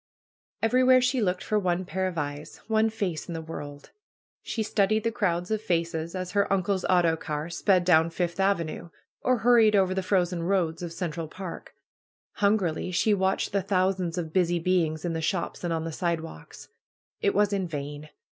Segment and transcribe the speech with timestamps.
[0.63, 3.91] Everywhere she looked for one pair of eyes, one face in the world.
[4.41, 8.89] She studied the crowds of faces, as her uncle's autocar sped down Fifth Avenue,
[9.21, 11.75] or hurried over the frozen roads of Central Park.
[12.37, 16.69] Hungrily she watched the thousands of busy beings in the shops and on the sidewalks.
[17.21, 18.09] It was in vain.